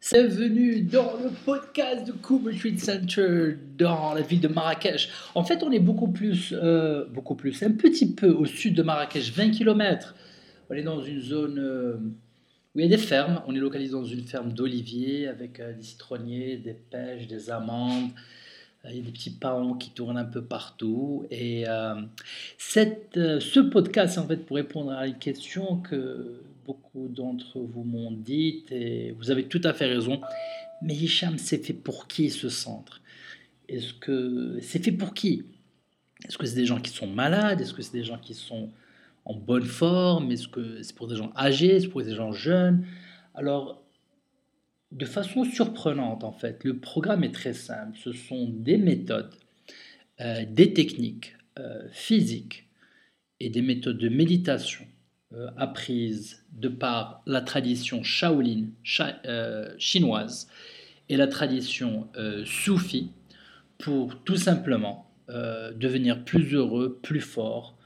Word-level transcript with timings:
Bienvenue 0.00 0.80
dans 0.80 1.12
le 1.22 1.28
podcast 1.44 2.06
de 2.06 2.12
Kuba 2.12 2.52
Street 2.54 2.78
Center 2.78 3.58
dans 3.76 4.14
la 4.14 4.22
ville 4.22 4.40
de 4.40 4.48
Marrakech. 4.48 5.10
En 5.34 5.44
fait, 5.44 5.62
on 5.62 5.70
est 5.70 5.78
beaucoup 5.78 6.08
plus, 6.08 6.54
euh, 6.56 7.04
beaucoup 7.04 7.34
plus, 7.34 7.62
un 7.62 7.72
petit 7.72 8.10
peu 8.10 8.30
au 8.30 8.46
sud 8.46 8.74
de 8.74 8.82
Marrakech, 8.82 9.30
20 9.30 9.50
km. 9.50 10.14
On 10.70 10.74
est 10.74 10.82
dans 10.82 11.02
une 11.02 11.20
zone 11.20 11.58
euh, 11.58 11.96
où 12.74 12.78
il 12.78 12.82
y 12.82 12.86
a 12.86 12.88
des 12.88 12.96
fermes. 12.96 13.42
On 13.46 13.54
est 13.54 13.58
localisé 13.58 13.92
dans 13.92 14.06
une 14.06 14.22
ferme 14.22 14.54
d'oliviers 14.54 15.28
avec 15.28 15.60
euh, 15.60 15.74
des 15.74 15.82
citronniers, 15.82 16.56
des 16.56 16.72
pêches, 16.72 17.26
des 17.26 17.50
amandes. 17.50 18.08
Il 18.86 18.96
y 18.96 19.00
a 19.00 19.02
des 19.02 19.12
petits 19.12 19.36
paons 19.38 19.74
qui 19.74 19.90
tournent 19.90 20.18
un 20.18 20.24
peu 20.24 20.42
partout. 20.42 21.26
Et 21.30 21.66
ce 22.58 23.60
podcast, 23.60 24.16
en 24.16 24.26
fait, 24.26 24.38
pour 24.38 24.56
répondre 24.56 24.92
à 24.92 25.06
une 25.06 25.18
question 25.18 25.76
que 25.76 26.40
beaucoup 26.70 27.08
d'entre 27.08 27.58
vous 27.58 27.82
m'ont 27.82 28.12
dit, 28.12 28.64
et 28.70 29.10
vous 29.18 29.32
avez 29.32 29.44
tout 29.46 29.60
à 29.64 29.72
fait 29.72 29.86
raison, 29.86 30.20
mais 30.82 30.94
Hicham, 30.94 31.36
c'est 31.36 31.64
fait 31.66 31.72
pour 31.72 32.06
qui 32.06 32.30
ce 32.30 32.48
centre? 32.48 33.00
Est-ce 33.68 33.92
que 33.94 34.58
c'est 34.62 34.82
fait 34.84 34.92
pour 34.92 35.12
qui? 35.12 35.44
Est-ce 36.24 36.38
que 36.38 36.46
c'est 36.46 36.54
des 36.54 36.66
gens 36.66 36.80
qui 36.80 36.92
sont 36.92 37.08
malades? 37.08 37.60
Est-ce 37.60 37.74
que 37.74 37.82
c'est 37.82 37.98
des 38.00 38.04
gens 38.04 38.18
qui 38.18 38.34
sont 38.34 38.70
en 39.24 39.34
bonne 39.34 39.64
forme? 39.64 40.30
Est-ce 40.30 40.48
que 40.48 40.82
c'est 40.82 40.94
pour 40.94 41.08
des 41.08 41.16
gens 41.16 41.32
âgés? 41.36 41.74
Est-ce 41.76 41.88
pour 41.88 42.02
des 42.02 42.14
gens 42.14 42.32
jeunes? 42.32 42.86
Alors, 43.34 43.82
de 44.92 45.06
façon 45.06 45.42
surprenante, 45.44 46.22
en 46.22 46.32
fait, 46.32 46.62
le 46.62 46.78
programme 46.78 47.24
est 47.24 47.34
très 47.34 47.52
simple. 47.52 47.98
Ce 47.98 48.12
sont 48.12 48.48
des 48.48 48.76
méthodes, 48.76 49.34
euh, 50.20 50.44
des 50.48 50.72
techniques 50.72 51.34
euh, 51.58 51.88
physiques 51.90 52.68
et 53.40 53.50
des 53.50 53.62
méthodes 53.62 53.98
de 53.98 54.08
méditation 54.08 54.86
euh, 55.32 55.46
apprise 55.56 56.42
de 56.52 56.66
par 56.66 57.22
la 57.24 57.40
tradition 57.40 58.02
Shaolin 58.02 58.64
euh, 59.26 59.72
chinoise 59.78 60.48
et 61.08 61.16
la 61.16 61.28
tradition 61.28 62.08
euh, 62.16 62.44
soufie 62.44 63.12
pour 63.78 64.24
tout 64.24 64.36
simplement 64.36 65.06
devenir 65.28 66.24
plus 66.24 66.54
heureux, 66.54 66.98
plus 67.00 67.20
fort 67.20 67.76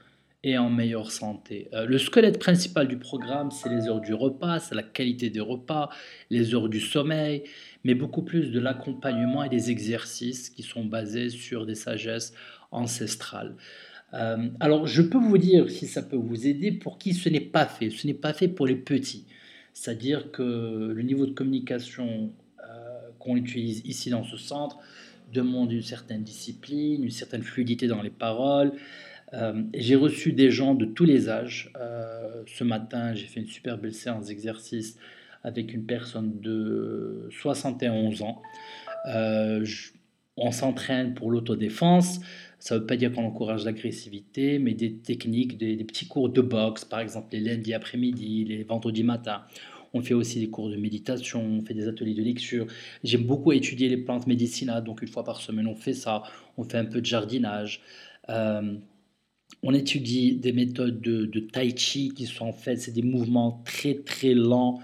et 0.43 0.57
en 0.57 0.71
meilleure 0.71 1.11
santé. 1.11 1.69
le 1.73 1.99
squelette 1.99 2.39
principal 2.39 2.87
du 2.87 2.97
programme, 2.97 3.51
c'est 3.51 3.69
les 3.69 3.87
heures 3.87 4.01
du 4.01 4.15
repas, 4.15 4.57
c'est 4.57 4.73
la 4.73 4.81
qualité 4.81 5.29
des 5.29 5.41
repas, 5.41 5.89
les 6.31 6.55
heures 6.55 6.69
du 6.69 6.79
sommeil, 6.79 7.43
mais 7.83 7.93
beaucoup 7.93 8.23
plus 8.23 8.49
de 8.49 8.59
l'accompagnement 8.59 9.43
et 9.43 9.49
des 9.49 9.69
exercices 9.69 10.49
qui 10.49 10.63
sont 10.63 10.85
basés 10.85 11.29
sur 11.29 11.67
des 11.67 11.75
sagesses 11.75 12.33
ancestrales. 12.71 13.55
Euh, 14.15 14.49
alors, 14.59 14.87
je 14.87 15.01
peux 15.01 15.17
vous 15.17 15.37
dire, 15.37 15.69
si 15.69 15.87
ça 15.87 16.01
peut 16.01 16.15
vous 16.15 16.47
aider, 16.47 16.71
pour 16.71 16.97
qui 16.97 17.13
ce 17.13 17.29
n'est 17.29 17.39
pas 17.41 17.65
fait. 17.65 17.89
Ce 17.89 18.07
n'est 18.07 18.13
pas 18.13 18.33
fait 18.33 18.47
pour 18.47 18.65
les 18.65 18.75
petits. 18.75 19.25
C'est-à-dire 19.73 20.31
que 20.31 20.93
le 20.93 21.01
niveau 21.01 21.25
de 21.25 21.33
communication 21.33 22.31
euh, 22.63 23.09
qu'on 23.19 23.35
utilise 23.35 23.81
ici 23.85 24.09
dans 24.09 24.23
ce 24.23 24.37
centre 24.37 24.77
demande 25.33 25.71
une 25.71 25.81
certaine 25.81 26.23
discipline, 26.23 27.03
une 27.03 27.09
certaine 27.09 27.43
fluidité 27.43 27.87
dans 27.87 28.01
les 28.01 28.09
paroles. 28.09 28.71
Euh, 29.33 29.63
j'ai 29.73 29.95
reçu 29.95 30.31
des 30.31 30.49
gens 30.49 30.75
de 30.75 30.85
tous 30.85 31.03
les 31.03 31.27
âges. 31.29 31.73
ce 32.47 32.63
matin, 32.63 33.13
j'ai 33.15 33.25
fait 33.25 33.41
une 33.41 33.47
super 33.47 33.77
belle 33.77 33.93
séance 33.93 34.27
d'exercice 34.27 34.97
avec 35.43 35.73
une 35.73 35.85
personne 35.85 36.39
de 36.39 37.27
71 37.31 38.21
ans. 38.21 38.41
on 40.37 40.51
s'entraîne 40.51 41.15
pour 41.15 41.31
l'autodéfense. 41.31 42.21
Ça 42.65 42.73
ne 42.73 42.79
veut 42.79 42.87
pas 42.87 42.97
dire 42.97 43.11
qu'on 43.13 43.23
encourage 43.23 43.63
l'agressivité, 43.63 44.57
mais 44.57 44.73
des 44.73 44.95
techniques, 44.95 45.55
des, 45.59 45.83
petits 45.83 46.07
cours 46.07 46.29
de 46.29 46.41
boxe, 46.41 46.83
par 46.83 46.99
exemple 46.99 47.27
les 47.33 47.39
lundis 47.39 47.75
après-midi, 47.75 48.43
les 48.43 48.63
vendredis 48.63 49.03
matin. 49.03 49.43
On 49.93 50.01
fait 50.01 50.15
aussi 50.15 50.39
des 50.39 50.49
cours 50.49 50.71
de 50.71 50.75
méditation, 50.75 51.45
on 51.45 51.61
fait 51.61 51.75
des 51.75 51.87
ateliers 51.87 52.15
de 52.15 52.23
lecture. 52.23 52.65
J'aime 53.03 53.23
beaucoup 53.23 53.51
étudier 53.51 53.87
les 53.87 53.97
plantes 53.97 54.25
médicinales, 54.25 54.83
donc 54.83 55.03
une 55.03 55.07
fois 55.07 55.23
par 55.23 55.41
semaine 55.41 55.67
on 55.67 55.75
fait 55.75 55.93
ça. 55.93 56.23
On 56.57 56.63
fait 56.63 56.79
un 56.79 56.85
peu 56.85 57.01
de 57.01 57.05
jardinage. 57.05 57.81
Euh, 58.29 58.73
on 59.61 59.71
étudie 59.75 60.35
des 60.35 60.51
méthodes 60.51 60.99
de, 61.01 61.39
tai 61.39 61.77
chi 61.77 62.15
qui 62.15 62.25
sont 62.25 62.47
en 62.47 62.53
fait, 62.53 62.77
c'est 62.77 62.93
des 62.93 63.03
mouvements 63.03 63.61
très 63.63 63.93
très 63.93 64.33
lents, 64.33 64.79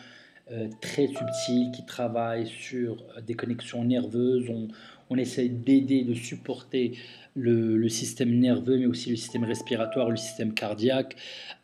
euh, 0.51 0.67
très 0.81 1.07
subtils, 1.07 1.71
qui 1.73 1.85
travaillent 1.85 2.47
sur 2.47 2.97
euh, 3.17 3.21
des 3.21 3.35
connexions 3.35 3.83
nerveuses. 3.83 4.49
On, 4.49 4.67
on 5.09 5.17
essaie 5.17 5.49
d'aider, 5.49 6.03
de 6.03 6.13
supporter 6.13 6.97
le, 7.35 7.87
système 7.89 8.37
nerveux, 8.39 8.77
mais 8.77 8.85
aussi 8.85 9.09
le 9.09 9.15
système 9.15 9.43
respiratoire, 9.43 10.09
le 10.09 10.17
système 10.17 10.53
cardiaque. 10.53 11.15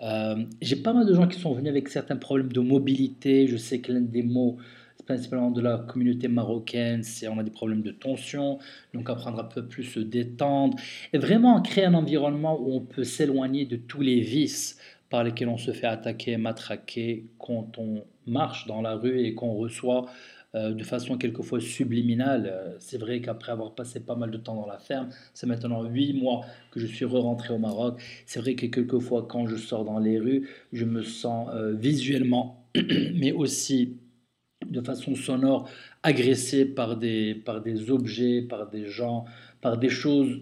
Euh, 0.02 0.44
j'ai 0.62 0.76
pas 0.78 0.94
mal 0.94 1.06
de 1.06 1.14
gens 1.14 1.28
qui 1.28 1.40
sont 1.40 1.54
venus 1.54 1.70
avec 1.70 1.90
certains 1.90 2.18
problèmes 2.18 2.52
de 2.52 2.60
mobilité. 2.60 3.48
Je 3.48 3.58
sais 3.58 3.80
que 3.80 3.92
l'un 3.92 4.02
des 4.02 4.24
mots 4.24 4.58
principalement 5.06 5.52
de 5.52 5.62
la 5.62 5.78
communauté 5.78 6.28
marocaine, 6.28 7.04
c'est 7.04 7.30
on 7.30 7.40
a 7.40 7.44
des 7.44 7.52
problèmes 7.52 7.82
de 7.82 7.92
tension, 7.92 8.60
donc 8.94 9.10
apprendre 9.10 9.40
un 9.40 9.46
peu 9.46 9.66
plus 9.66 9.84
se 9.84 10.02
détendre, 10.02 10.78
et 11.14 11.18
vraiment 11.18 11.62
créer 11.62 11.86
un 11.86 11.94
environnement 11.94 12.60
où 12.60 12.74
on 12.74 12.82
peut 12.82 13.06
s'éloigner 13.06 13.66
de 13.66 13.78
tous 13.78 14.02
les 14.02 14.20
vices 14.20 14.78
par 15.10 15.24
lesquels 15.24 15.48
on 15.48 15.58
se 15.58 15.72
fait 15.72 15.88
attaquer, 15.88 16.36
matraquer 16.36 17.26
quand 17.40 17.78
on 17.78 18.04
marche 18.28 18.68
dans 18.68 18.82
la 18.82 18.96
rue 18.96 19.20
et 19.22 19.34
qu'on 19.34 19.54
reçoit 19.54 20.06
euh, 20.56 20.74
de 20.74 20.84
façon 20.84 21.18
quelquefois 21.18 21.60
subliminale. 21.60 22.50
Euh, 22.52 22.76
c'est 22.80 22.98
vrai 22.98 23.20
qu'après 23.22 23.52
avoir 23.52 23.76
passé 23.76 24.00
pas 24.00 24.16
mal 24.16 24.32
de 24.32 24.38
temps 24.38 24.56
dans 24.56 24.66
la 24.66 24.80
ferme, 24.80 25.10
c'est 25.34 25.46
maintenant 25.46 25.84
huit 25.84 26.14
mois 26.14 26.46
que 26.72 26.80
je 26.80 26.88
suis 26.88 27.06
re-rentré 27.06 27.54
au 27.54 27.58
Maroc. 27.58 28.02
C'est 28.26 28.40
vrai 28.40 28.56
que 28.56 28.66
quelquefois 28.66 29.28
quand 29.30 29.48
je 29.48 29.58
sors 29.58 29.84
dans 29.84 30.00
les 30.00 30.18
rues, 30.20 30.48
je 30.72 30.86
me 30.86 31.04
sens 31.04 31.50
euh, 31.54 31.74
visuellement, 31.74 32.66
mais 33.14 33.34
aussi 33.34 33.98
de 34.66 34.82
façon 34.82 35.16
sonore, 35.16 35.70
agressé 36.04 36.66
par 36.66 36.98
des, 36.98 37.36
par 37.36 37.62
des 37.62 37.92
objets, 37.92 38.42
par 38.42 38.70
des 38.70 38.86
gens, 38.86 39.26
par 39.62 39.78
des 39.78 39.90
choses 39.90 40.40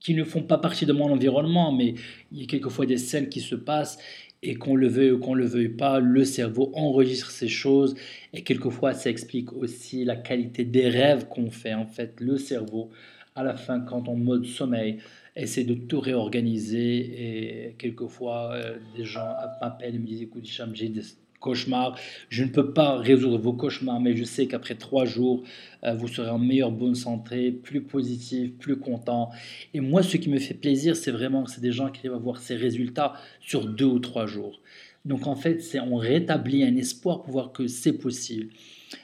qui 0.00 0.14
ne 0.14 0.24
font 0.24 0.42
pas 0.42 0.58
partie 0.58 0.86
de 0.86 0.92
mon 0.92 1.10
environnement, 1.10 1.72
mais 1.72 1.94
il 2.32 2.40
y 2.40 2.44
a 2.44 2.46
quelquefois 2.46 2.86
des 2.86 2.98
scènes 2.98 3.28
qui 3.28 3.40
se 3.40 3.54
passent 3.54 3.98
et 4.42 4.54
qu'on 4.54 4.76
le 4.76 4.86
veuille 4.86 5.10
ou 5.12 5.18
qu'on 5.18 5.34
le 5.34 5.46
veuille 5.46 5.70
pas, 5.70 5.98
le 5.98 6.24
cerveau 6.24 6.70
enregistre 6.74 7.30
ces 7.30 7.48
choses 7.48 7.96
et 8.32 8.42
quelquefois 8.42 8.94
ça 8.94 9.10
explique 9.10 9.52
aussi 9.52 10.04
la 10.04 10.16
qualité 10.16 10.64
des 10.64 10.88
rêves 10.88 11.26
qu'on 11.28 11.50
fait. 11.50 11.74
En 11.74 11.86
fait, 11.86 12.20
le 12.20 12.38
cerveau, 12.38 12.90
à 13.34 13.42
la 13.42 13.56
fin, 13.56 13.80
quand 13.80 14.08
on 14.08 14.16
mode 14.16 14.46
sommeil, 14.46 14.98
essaie 15.34 15.64
de 15.64 15.74
tout 15.74 16.00
réorganiser 16.00 17.68
et 17.68 17.74
quelquefois 17.78 18.52
euh, 18.54 18.78
des 18.96 19.04
gens 19.04 19.28
m'appellent 19.60 19.94
et 19.94 19.98
me 19.98 20.06
disent 20.06 20.22
écoute, 20.22 20.48
j'ai 20.74 20.88
des 20.88 21.02
cauchemars. 21.40 21.98
Je 22.28 22.44
ne 22.44 22.48
peux 22.48 22.72
pas 22.72 22.96
résoudre 22.96 23.38
vos 23.38 23.52
cauchemars, 23.52 24.00
mais 24.00 24.16
je 24.16 24.24
sais 24.24 24.46
qu'après 24.46 24.74
trois 24.74 25.04
jours, 25.04 25.42
euh, 25.84 25.94
vous 25.94 26.08
serez 26.08 26.30
en 26.30 26.38
meilleure 26.38 26.72
bonne 26.72 26.94
santé, 26.94 27.52
plus 27.52 27.82
positif, 27.82 28.52
plus 28.58 28.78
content. 28.78 29.30
Et 29.74 29.80
moi, 29.80 30.02
ce 30.02 30.16
qui 30.16 30.30
me 30.30 30.38
fait 30.38 30.54
plaisir, 30.54 30.96
c'est 30.96 31.10
vraiment 31.10 31.44
que 31.44 31.50
c'est 31.50 31.60
des 31.60 31.72
gens 31.72 31.90
qui 31.90 32.08
à 32.08 32.10
voir 32.12 32.38
ces 32.38 32.56
résultats 32.56 33.14
sur 33.40 33.66
deux 33.66 33.84
ou 33.84 33.98
trois 33.98 34.26
jours. 34.26 34.60
Donc 35.04 35.26
en 35.26 35.36
fait, 35.36 35.60
c'est 35.62 35.80
on 35.80 35.96
rétablit 35.96 36.64
un 36.64 36.76
espoir 36.76 37.22
pour 37.22 37.32
voir 37.32 37.52
que 37.52 37.66
c'est 37.66 37.92
possible. 37.92 38.50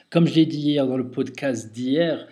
Comme 0.09 0.27
je 0.27 0.35
l'ai 0.35 0.45
dit 0.45 0.59
hier 0.59 0.87
dans 0.87 0.97
le 0.97 1.09
podcast 1.09 1.71
d'hier, 1.71 2.27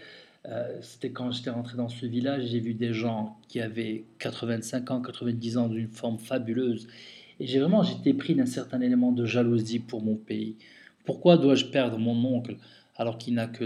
euh, 0.45 0.77
c'était 0.81 1.11
quand 1.11 1.31
j'étais 1.31 1.49
rentré 1.49 1.77
dans 1.77 1.89
ce 1.89 2.05
village, 2.05 2.47
j'ai 2.47 2.59
vu 2.59 2.73
des 2.73 2.93
gens 2.93 3.37
qui 3.47 3.61
avaient 3.61 4.05
85 4.19 4.91
ans, 4.91 5.01
90 5.01 5.57
ans 5.57 5.69
d'une 5.69 5.87
forme 5.87 6.17
fabuleuse 6.19 6.87
et 7.39 7.47
j'ai 7.47 7.59
vraiment 7.59 7.83
j'étais 7.83 8.13
pris 8.13 8.35
d'un 8.35 8.45
certain 8.45 8.81
élément 8.81 9.11
de 9.11 9.25
jalousie 9.25 9.79
pour 9.79 10.01
mon 10.01 10.15
pays. 10.15 10.55
Pourquoi 11.05 11.37
dois-je 11.37 11.65
perdre 11.65 11.97
mon 11.97 12.15
oncle 12.25 12.55
alors 12.95 13.17
qu'il 13.17 13.33
n'a 13.33 13.47
que 13.47 13.65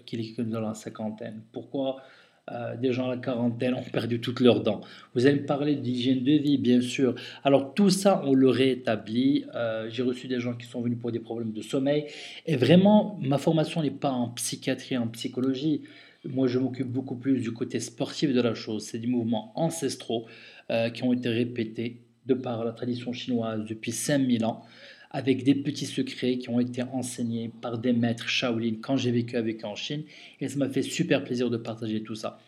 qu'il 0.00 0.20
est 0.20 0.32
que 0.34 0.42
dans 0.42 0.60
la 0.60 0.74
cinquantaine? 0.74 1.42
Pourquoi 1.52 2.02
euh, 2.50 2.76
des 2.76 2.92
gens 2.92 3.10
à 3.10 3.14
la 3.14 3.20
quarantaine 3.20 3.74
ont 3.74 3.82
perdu 3.82 4.20
toutes 4.20 4.40
leurs 4.40 4.62
dents? 4.62 4.80
Vous 5.14 5.26
allez 5.26 5.40
me 5.40 5.46
parler 5.46 5.76
d'hygiène 5.76 6.24
de 6.24 6.32
vie, 6.32 6.56
bien 6.56 6.80
sûr. 6.80 7.14
Alors 7.44 7.74
tout 7.74 7.90
ça, 7.90 8.22
on 8.24 8.32
le 8.34 8.48
rétablit. 8.48 9.44
Euh, 9.54 9.88
j'ai 9.90 10.02
reçu 10.02 10.28
des 10.28 10.40
gens 10.40 10.54
qui 10.54 10.66
sont 10.66 10.80
venus 10.80 10.98
pour 10.98 11.12
des 11.12 11.20
problèmes 11.20 11.52
de 11.52 11.62
sommeil. 11.62 12.06
Et 12.46 12.56
vraiment, 12.56 13.18
ma 13.20 13.38
formation 13.38 13.82
n'est 13.82 13.90
pas 13.90 14.12
en 14.12 14.28
psychiatrie, 14.28 14.96
en 14.96 15.08
psychologie. 15.08 15.82
Moi, 16.24 16.48
je 16.48 16.58
m'occupe 16.58 16.88
beaucoup 16.88 17.16
plus 17.16 17.40
du 17.40 17.52
côté 17.52 17.80
sportif 17.80 18.32
de 18.32 18.40
la 18.40 18.54
chose. 18.54 18.84
C'est 18.84 18.98
des 18.98 19.06
mouvements 19.06 19.52
ancestraux 19.54 20.26
euh, 20.70 20.90
qui 20.90 21.02
ont 21.04 21.12
été 21.12 21.28
répétés 21.28 22.02
de 22.28 22.34
par 22.34 22.64
la 22.64 22.72
tradition 22.72 23.12
chinoise 23.12 23.64
depuis 23.64 23.90
5000 23.92 24.44
ans, 24.44 24.62
avec 25.10 25.42
des 25.42 25.54
petits 25.54 25.86
secrets 25.86 26.38
qui 26.38 26.50
ont 26.50 26.60
été 26.60 26.82
enseignés 26.82 27.50
par 27.60 27.78
des 27.78 27.92
maîtres 27.92 28.28
Shaolin 28.28 28.76
quand 28.80 28.96
j'ai 28.96 29.10
vécu 29.10 29.36
avec 29.36 29.64
eux 29.64 29.66
en 29.66 29.74
Chine. 29.74 30.04
Et 30.40 30.48
ça 30.48 30.56
m'a 30.58 30.68
fait 30.68 30.82
super 30.82 31.24
plaisir 31.24 31.50
de 31.50 31.56
partager 31.56 32.02
tout 32.02 32.14
ça. 32.14 32.38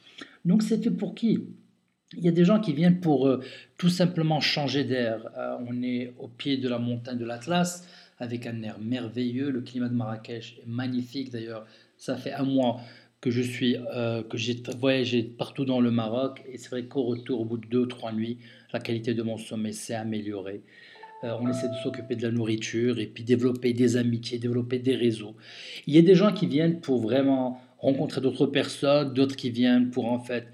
Donc 0.44 0.62
c'est 0.62 0.90
pour 0.90 1.14
qui? 1.14 1.40
Il 2.16 2.24
y 2.24 2.28
a 2.28 2.32
des 2.32 2.44
gens 2.44 2.60
qui 2.60 2.72
viennent 2.72 3.00
pour 3.00 3.28
euh, 3.28 3.40
tout 3.78 3.88
simplement 3.88 4.40
changer 4.40 4.84
d'air. 4.84 5.30
Euh, 5.38 5.56
on 5.66 5.82
est 5.82 6.12
au 6.18 6.26
pied 6.28 6.56
de 6.56 6.68
la 6.68 6.78
montagne 6.78 7.18
de 7.18 7.24
l'Atlas 7.24 7.86
avec 8.18 8.46
un 8.46 8.62
air 8.62 8.78
merveilleux. 8.80 9.50
Le 9.50 9.60
climat 9.60 9.88
de 9.88 9.94
Marrakech 9.94 10.58
est 10.58 10.66
magnifique 10.66 11.30
d'ailleurs. 11.30 11.66
Ça 11.96 12.16
fait 12.16 12.32
un 12.32 12.44
mois 12.44 12.80
que 13.20 13.30
je 13.30 13.42
suis, 13.42 13.76
euh, 13.94 14.22
que 14.22 14.38
j'ai 14.38 14.62
voyagé 14.78 15.22
partout 15.22 15.64
dans 15.64 15.80
le 15.80 15.90
Maroc 15.90 16.42
et 16.50 16.56
c'est 16.58 16.70
vrai 16.70 16.84
qu'au 16.84 17.02
retour, 17.04 17.40
au 17.40 17.44
bout 17.44 17.58
de 17.58 17.66
deux 17.66 17.86
trois 17.86 18.12
nuits, 18.12 18.38
la 18.72 18.80
qualité 18.80 19.14
de 19.14 19.22
mon 19.22 19.36
sommeil 19.36 19.74
s'est 19.74 19.94
améliorée. 19.94 20.62
Euh, 21.24 21.36
on 21.40 21.48
essaie 21.48 21.68
de 21.68 21.74
s'occuper 21.82 22.16
de 22.16 22.22
la 22.22 22.30
nourriture 22.30 22.98
et 22.98 23.06
puis 23.06 23.24
développer 23.24 23.74
des 23.74 23.96
amitiés, 23.98 24.38
développer 24.38 24.78
des 24.78 24.96
réseaux. 24.96 25.36
Il 25.86 25.94
y 25.94 25.98
a 25.98 26.02
des 26.02 26.14
gens 26.14 26.32
qui 26.32 26.46
viennent 26.46 26.80
pour 26.80 27.00
vraiment 27.00 27.60
rencontrer 27.78 28.22
d'autres 28.22 28.46
personnes, 28.46 29.12
d'autres 29.12 29.36
qui 29.36 29.50
viennent 29.50 29.90
pour 29.90 30.10
en 30.10 30.18
fait 30.18 30.48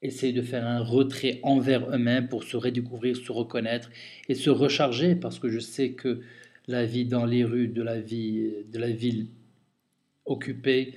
essayer 0.00 0.32
de 0.32 0.42
faire 0.42 0.66
un 0.66 0.80
retrait 0.80 1.40
envers 1.42 1.90
eux-mêmes 1.90 2.28
pour 2.28 2.44
se 2.44 2.56
redécouvrir, 2.56 3.16
se 3.16 3.32
reconnaître 3.32 3.90
et 4.28 4.34
se 4.34 4.50
recharger 4.50 5.14
parce 5.14 5.38
que 5.38 5.48
je 5.48 5.58
sais 5.58 5.92
que 5.92 6.20
la 6.66 6.84
vie 6.86 7.04
dans 7.04 7.26
les 7.26 7.44
rues 7.44 7.68
de 7.68 7.82
la, 7.82 8.00
vie, 8.00 8.52
de 8.70 8.78
la 8.78 8.90
ville 8.90 9.28
occupée, 10.24 10.94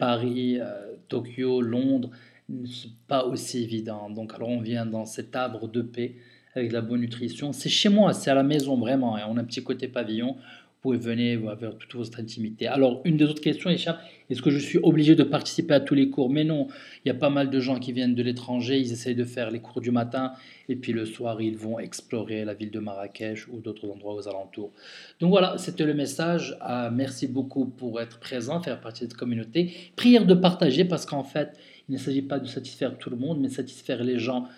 Paris, 0.00 0.58
euh, 0.58 0.94
Tokyo, 1.08 1.60
Londres, 1.60 2.10
n'est 2.48 2.68
pas 3.06 3.26
aussi 3.26 3.62
évident. 3.62 4.08
Donc 4.08 4.32
alors 4.34 4.48
on 4.48 4.60
vient 4.60 4.86
dans 4.86 5.04
cet 5.04 5.36
arbre 5.36 5.68
de 5.68 5.82
paix 5.82 6.16
avec 6.56 6.72
la 6.72 6.80
bonne 6.80 7.02
nutrition. 7.02 7.52
C'est 7.52 7.68
chez 7.68 7.90
moi, 7.90 8.14
c'est 8.14 8.30
à 8.30 8.34
la 8.34 8.42
maison 8.42 8.76
vraiment. 8.76 9.18
Et 9.18 9.22
on 9.28 9.36
a 9.36 9.42
un 9.42 9.44
petit 9.44 9.62
côté 9.62 9.86
pavillon. 9.86 10.36
Vous 10.82 10.92
pouvez 10.92 11.14
venir 11.14 11.46
avoir 11.46 11.76
toute 11.76 11.94
votre 11.94 12.20
intimité. 12.20 12.66
Alors, 12.66 13.02
une 13.04 13.18
des 13.18 13.26
autres 13.26 13.42
questions, 13.42 13.68
est-ce 13.68 14.40
que 14.40 14.48
je 14.48 14.58
suis 14.58 14.78
obligé 14.78 15.14
de 15.14 15.24
participer 15.24 15.74
à 15.74 15.80
tous 15.80 15.94
les 15.94 16.08
cours? 16.08 16.30
Mais 16.30 16.42
non, 16.42 16.68
il 17.04 17.08
y 17.08 17.10
a 17.10 17.14
pas 17.14 17.28
mal 17.28 17.50
de 17.50 17.60
gens 17.60 17.78
qui 17.78 17.92
viennent 17.92 18.14
de 18.14 18.22
l'étranger, 18.22 18.78
ils 18.78 18.90
essayent 18.90 19.14
de 19.14 19.24
faire 19.24 19.50
les 19.50 19.60
cours 19.60 19.82
du 19.82 19.90
matin, 19.90 20.32
et 20.70 20.76
puis 20.76 20.92
le 20.92 21.04
soir, 21.04 21.42
ils 21.42 21.58
vont 21.58 21.78
explorer 21.78 22.46
la 22.46 22.54
ville 22.54 22.70
de 22.70 22.78
Marrakech 22.78 23.46
ou 23.48 23.58
d'autres 23.58 23.90
endroits 23.90 24.14
aux 24.14 24.26
alentours. 24.26 24.72
Donc 25.20 25.28
voilà, 25.28 25.58
c'était 25.58 25.84
le 25.84 25.92
message. 25.92 26.56
Ah, 26.62 26.90
merci 26.90 27.28
beaucoup 27.28 27.66
pour 27.66 28.00
être 28.00 28.18
présent, 28.18 28.62
faire 28.62 28.80
partie 28.80 29.04
de 29.04 29.10
cette 29.10 29.18
communauté. 29.18 29.74
Prière 29.96 30.24
de 30.24 30.32
partager, 30.32 30.86
parce 30.86 31.04
qu'en 31.04 31.24
fait, 31.24 31.58
il 31.90 31.92
ne 31.92 31.98
s'agit 31.98 32.22
pas 32.22 32.38
de 32.38 32.46
satisfaire 32.46 32.96
tout 32.96 33.10
le 33.10 33.16
monde, 33.16 33.38
mais 33.38 33.48
de 33.48 33.52
satisfaire 33.52 34.02
les 34.02 34.18
gens 34.18 34.48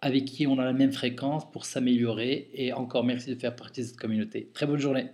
avec 0.00 0.24
qui 0.24 0.46
on 0.46 0.58
a 0.58 0.64
la 0.64 0.72
même 0.72 0.92
fréquence 0.92 1.50
pour 1.50 1.66
s'améliorer. 1.66 2.48
Et 2.54 2.72
encore 2.72 3.04
merci 3.04 3.28
de 3.28 3.38
faire 3.38 3.54
partie 3.54 3.82
de 3.82 3.86
cette 3.88 3.98
communauté. 3.98 4.48
Très 4.54 4.64
bonne 4.64 4.78
journée. 4.78 5.08